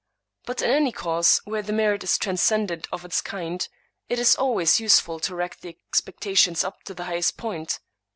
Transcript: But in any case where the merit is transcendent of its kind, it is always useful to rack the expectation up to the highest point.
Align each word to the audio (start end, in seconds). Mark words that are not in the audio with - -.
But 0.47 0.63
in 0.63 0.71
any 0.71 0.91
case 0.91 1.39
where 1.45 1.61
the 1.61 1.71
merit 1.71 2.03
is 2.03 2.17
transcendent 2.17 2.87
of 2.91 3.05
its 3.05 3.21
kind, 3.21 3.69
it 4.09 4.17
is 4.17 4.33
always 4.35 4.79
useful 4.79 5.19
to 5.19 5.35
rack 5.35 5.59
the 5.59 5.69
expectation 5.87 6.55
up 6.63 6.81
to 6.85 6.95
the 6.95 7.03
highest 7.03 7.37
point. 7.37 7.79